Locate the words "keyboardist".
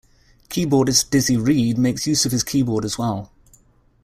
0.49-1.11